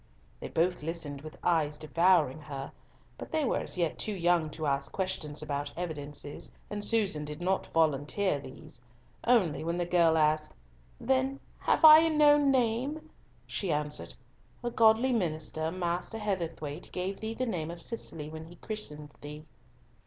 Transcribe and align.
They 0.39 0.47
both 0.47 0.81
listened 0.81 1.21
with 1.21 1.37
eyes 1.43 1.77
devouring 1.77 2.39
her, 2.41 2.71
but 3.19 3.31
they 3.31 3.45
were 3.45 3.59
as 3.59 3.77
yet 3.77 3.99
too 3.99 4.15
young 4.15 4.49
to 4.49 4.65
ask 4.65 4.91
questions 4.91 5.43
about 5.43 5.71
evidences, 5.77 6.51
and 6.71 6.83
Susan 6.83 7.23
did 7.23 7.39
not 7.39 7.67
volunteer 7.67 8.39
these, 8.39 8.81
only 9.27 9.63
when 9.63 9.77
the 9.77 9.85
girl 9.85 10.17
asked, 10.17 10.55
"Then, 10.99 11.39
have 11.59 11.85
I 11.85 12.07
no 12.09 12.35
name?" 12.39 13.11
she 13.45 13.71
answered, 13.71 14.15
"A 14.63 14.71
godly 14.71 15.13
minister, 15.13 15.69
Master 15.71 16.17
Heatherthwayte, 16.17 16.91
gave 16.91 17.19
thee 17.19 17.35
the 17.35 17.45
name 17.45 17.69
of 17.69 17.79
Cicely 17.79 18.27
when 18.27 18.45
he 18.47 18.55
christened 18.55 19.11
thee." 19.21 19.45